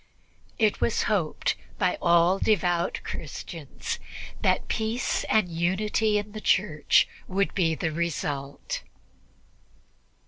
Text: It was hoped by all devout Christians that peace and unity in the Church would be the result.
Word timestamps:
It 0.57 0.81
was 0.81 1.03
hoped 1.03 1.55
by 1.77 1.99
all 2.01 2.39
devout 2.39 3.01
Christians 3.03 3.99
that 4.41 4.67
peace 4.67 5.23
and 5.25 5.47
unity 5.47 6.17
in 6.17 6.31
the 6.31 6.41
Church 6.41 7.07
would 7.27 7.53
be 7.53 7.75
the 7.75 7.91
result. 7.91 8.81